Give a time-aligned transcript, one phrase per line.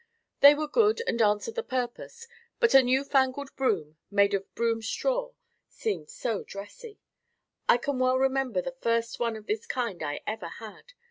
[0.39, 2.27] They were good and answered the purpose
[2.59, 5.33] but a new fangled broom made of broom straw
[5.69, 6.99] seemed so dressy.
[7.69, 10.93] I can well remember the first one of this kind I ever had.